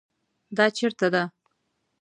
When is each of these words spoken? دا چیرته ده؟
دا 0.57 0.65
چیرته 0.77 1.07
ده؟ 1.13 1.23